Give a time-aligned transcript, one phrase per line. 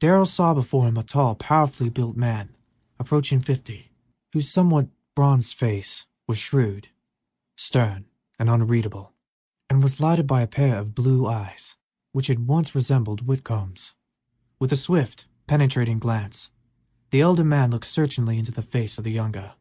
[0.00, 2.54] Darrell saw before him a tall, powerfully built man,
[2.98, 3.90] approaching fifty,
[4.34, 6.90] whose somewhat bronzed face, shrewd,
[7.56, 8.04] stern,
[8.38, 9.14] and unreadable,
[9.74, 11.76] was lighted by a pair of blue eyes
[12.12, 13.94] which once had resembled Whitcomb's.
[14.58, 16.50] With a swift, penetrating glance
[17.08, 19.54] the elder man looked searchingly into the face of the younger.